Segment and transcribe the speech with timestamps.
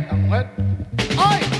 [0.00, 0.46] Mujer.
[1.18, 1.51] ¡Ay!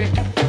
[0.00, 0.39] Tighten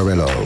[0.00, 0.39] Ravelo.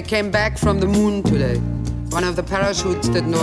[0.00, 1.58] They came back from the moon today.
[2.08, 3.34] One of the parachutes didn't.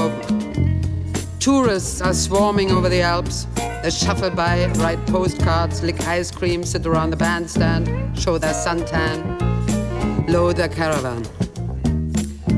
[1.40, 3.46] Tourists are swarming over the Alps.
[3.84, 7.86] They shuffle by, write postcards, lick ice cream, sit around the bandstand,
[8.18, 11.22] show their suntan, load their caravan.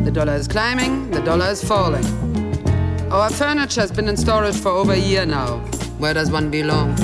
[0.06, 2.06] The dollar is climbing, the dollar is falling.
[3.12, 5.58] Our furniture has been in storage for over a year now.
[5.98, 6.96] Where does one belong?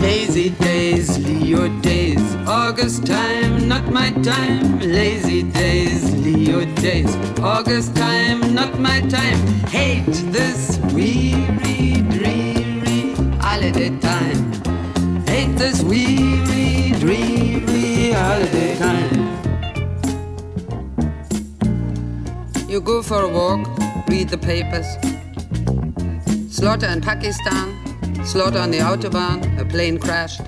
[0.00, 4.78] Lazy days, Leo days, August time, not my time.
[4.80, 9.38] Lazy days, Leo days, August time, not my time.
[9.68, 14.52] Hate this weary, dreary holiday time.
[15.26, 19.20] Hate this weary, dreary holiday time.
[22.68, 23.66] You go for a walk,
[24.08, 24.86] read the papers.
[26.48, 27.79] Slaughter in Pakistan,
[28.30, 30.42] Slaughter on the Autobahn, a plane crashed.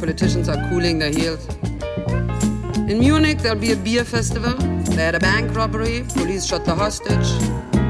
[0.00, 1.46] Politicians are cooling their heels.
[2.90, 4.54] In Munich, there'll be a beer festival.
[4.54, 7.30] They had a bank robbery, police shot the hostage.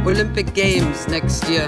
[0.07, 1.66] Olympic Games next year.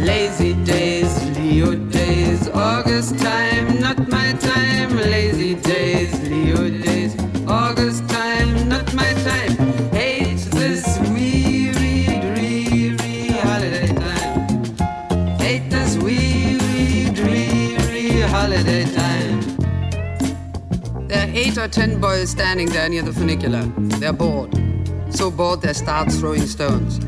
[0.00, 4.96] Lazy days, Leo days, August time, not my time.
[4.96, 6.89] Lazy days, Leo days,
[21.60, 23.62] are ten boys standing there near the funicular.
[23.98, 24.54] They're bored.
[25.10, 26.98] So bored they start throwing stones.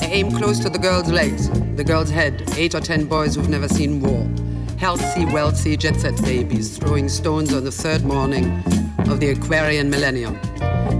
[0.00, 2.48] They aim close to the girl's legs, the girl's head.
[2.56, 4.24] Eight or ten boys who've never seen war.
[4.78, 8.62] Healthy, wealthy, jet set babies throwing stones on the third morning
[9.08, 10.38] of the Aquarian millennium.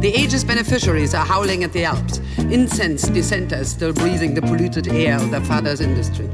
[0.00, 2.20] The age's beneficiaries are howling at the Alps.
[2.38, 6.26] Incensed dissenters still breathing the polluted air of their father's industry.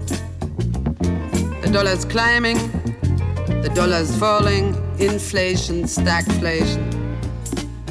[1.61, 2.56] The dollar's climbing,
[3.61, 6.82] the dollar's falling, inflation, stagflation.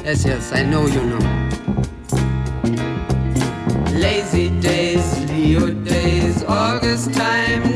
[0.04, 1.18] Yes, yes, I know you know.
[3.92, 7.73] Lazy days, Leo days, August time,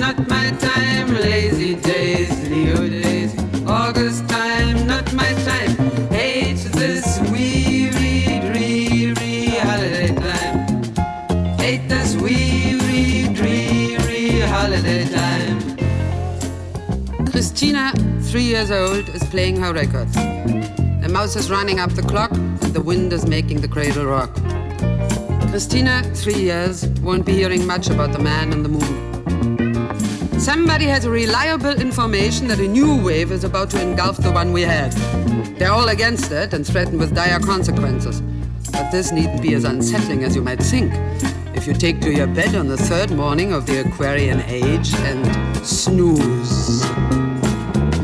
[18.39, 20.15] three years old, is playing her records.
[20.15, 24.33] The mouse is running up the clock, and the wind is making the cradle rock.
[25.51, 30.39] Christina, three years, won't be hearing much about the man on the moon.
[30.39, 34.63] Somebody has reliable information that a new wave is about to engulf the one we
[34.63, 34.93] had.
[35.59, 38.21] They're all against it and threatened with dire consequences.
[38.71, 40.93] But this needn't be as unsettling as you might think
[41.57, 45.67] if you take to your bed on the third morning of the Aquarian age and
[45.67, 46.98] snooze.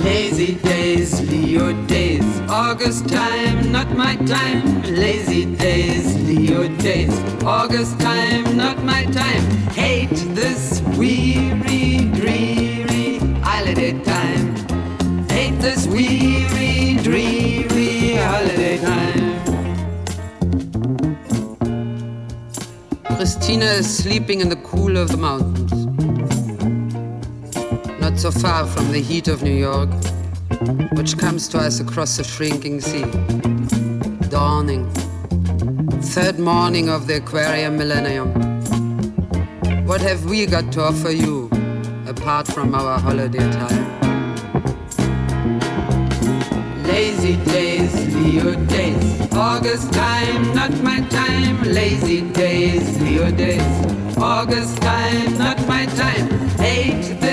[0.04, 2.24] Hazy days, Leo days.
[2.50, 4.82] August time, not my time.
[4.82, 7.14] Lazy days, Leo days.
[7.42, 9.42] August time, not my time.
[9.72, 14.54] Hate this weary, dreary holiday time.
[15.30, 19.24] Hate this weary, dreary holiday time.
[23.16, 25.83] Christina is sleeping in the cool of the mountains.
[28.14, 29.90] Not so far from the heat of New York,
[30.92, 33.04] which comes to us across the shrinking sea.
[34.30, 34.88] Dawning.
[36.00, 38.30] Third morning of the Aquarian millennium.
[39.84, 41.50] What have we got to offer you
[42.06, 43.84] apart from our holiday time?
[46.84, 49.32] Lazy days, Leo days.
[49.32, 51.64] August time, not my time.
[51.64, 54.16] Lazy days, Leo days.
[54.16, 56.28] August time, not my time.
[56.58, 57.23] Hate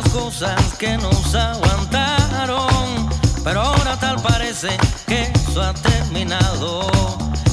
[0.00, 3.08] tantas cosas que nos aguantaron,
[3.44, 4.68] pero ahora tal parece
[5.06, 6.86] que eso ha terminado.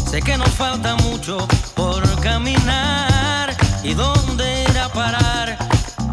[0.09, 5.57] Sé que nos falta mucho por caminar y dónde ir a parar.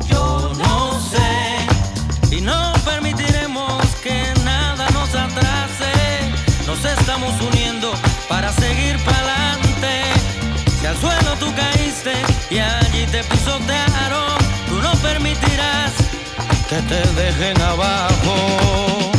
[0.09, 5.93] Yo no sé y no permitiremos que nada nos atrase.
[6.67, 7.93] Nos estamos uniendo
[8.29, 10.05] para seguir para adelante.
[10.81, 12.15] Si al suelo tú caíste
[12.51, 16.04] y allí te pisotearon, tú no permitirás
[16.75, 19.14] que te dejen abajo.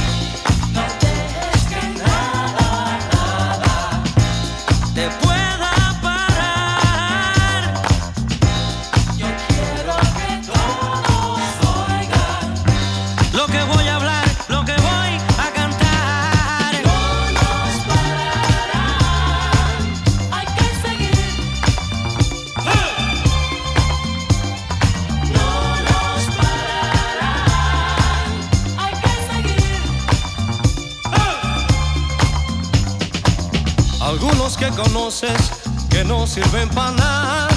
[35.91, 37.47] Que no sirven para nada.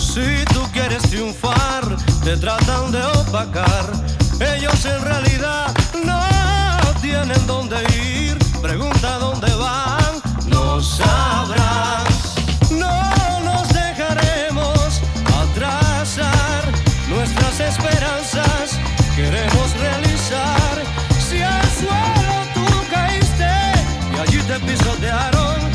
[0.00, 1.84] Si tú quieres triunfar,
[2.24, 3.92] te tratan de opacar.
[4.40, 5.72] Ellos en realidad
[6.04, 6.20] no
[7.00, 8.36] tienen dónde ir.
[8.60, 12.04] Pregunta dónde van, no sabrán.
[12.72, 15.00] No nos dejaremos
[15.40, 16.64] atrasar
[17.08, 18.76] nuestras esperanzas.
[19.14, 20.82] Queremos realizar.
[21.20, 23.50] Si al suelo tú caíste
[24.16, 25.67] y allí te pisotearon,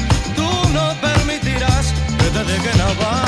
[2.61, 3.22] que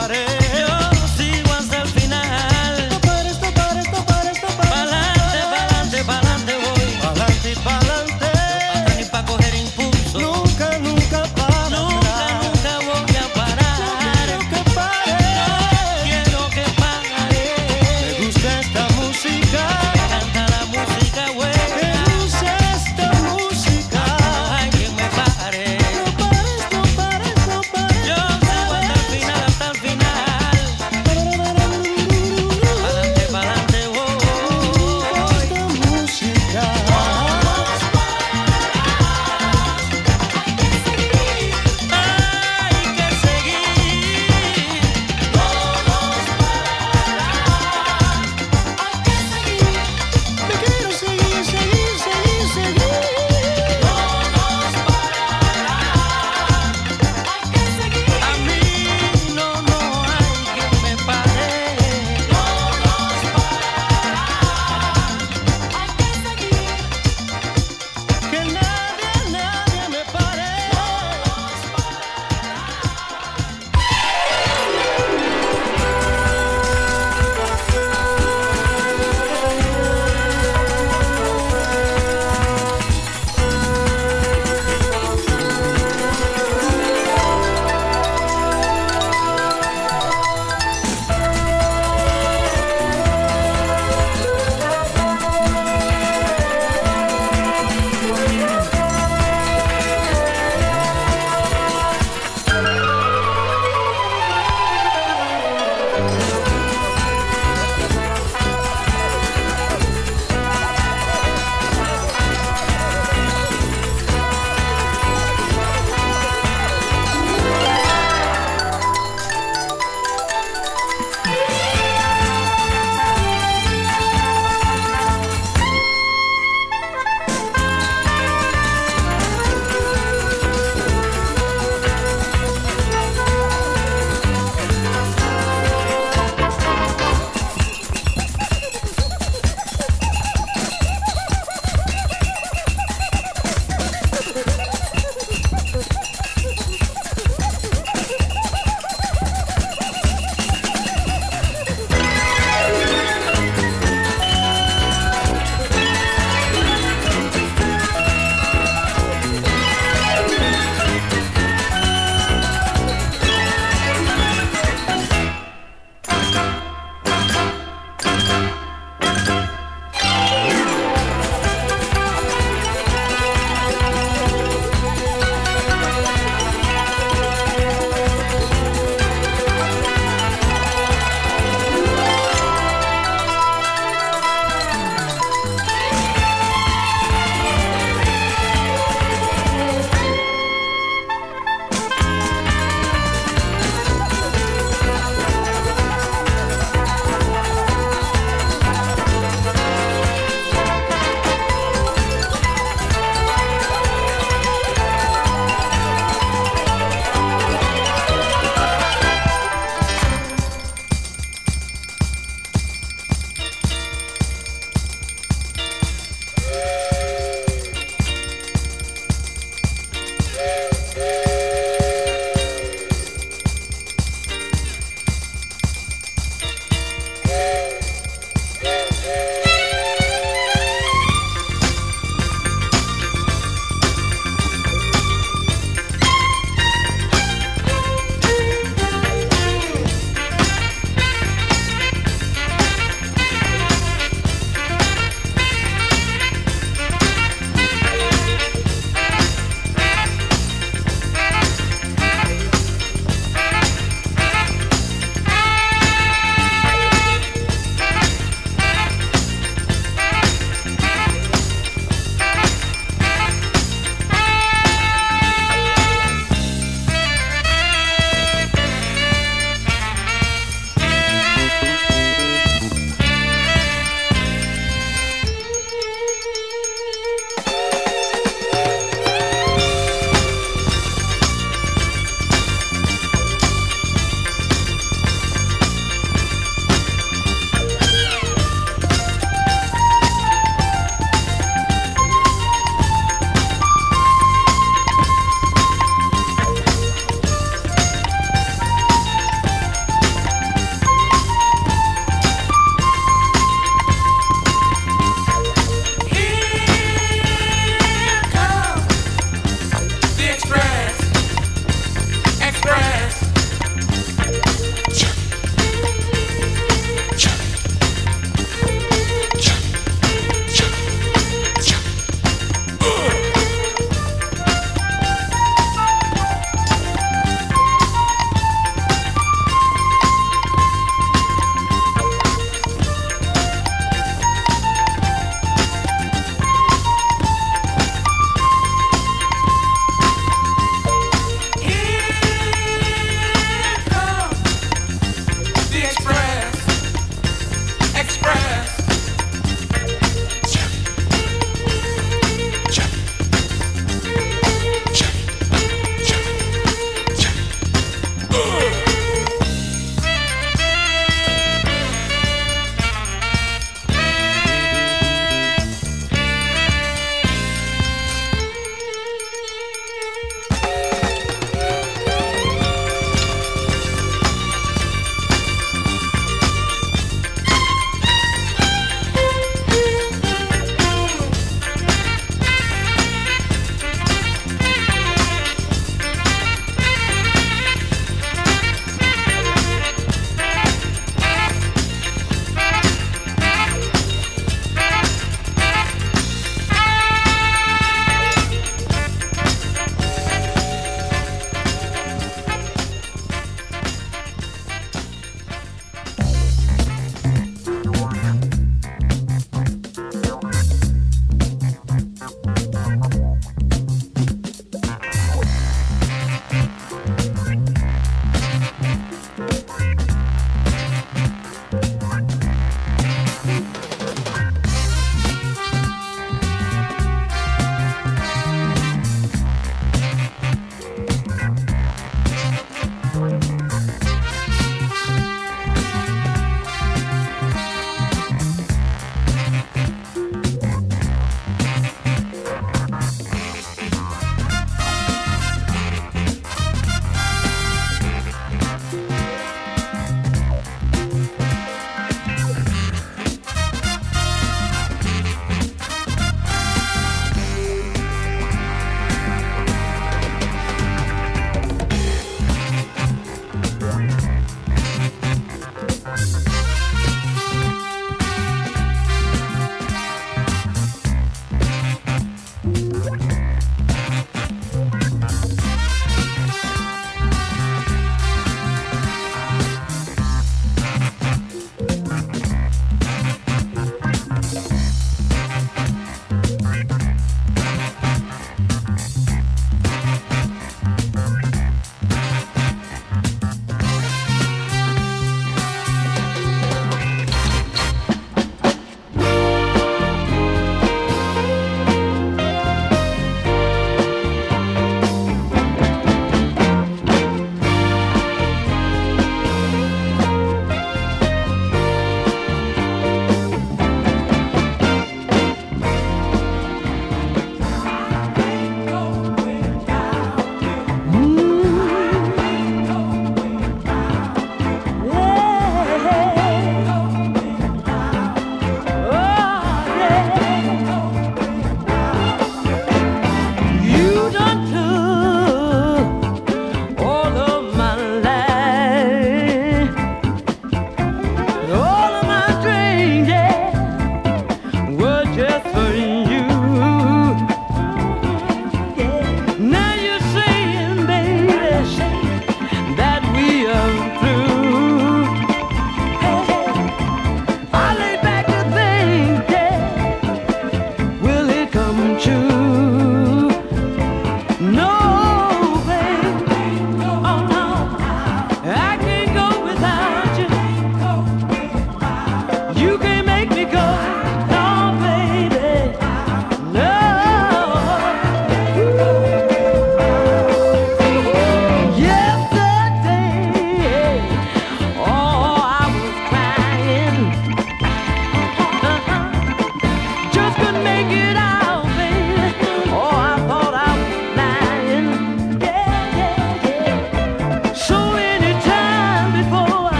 [0.00, 0.81] que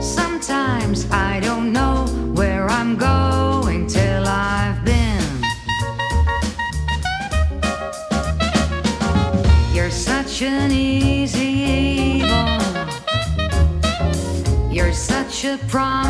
[0.00, 5.22] Sometimes I don't know where I'm going till I've been.
[9.72, 11.52] You're such an easy
[12.20, 12.58] evil.
[14.70, 16.01] You're such a prime.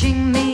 [0.00, 0.47] 寻觅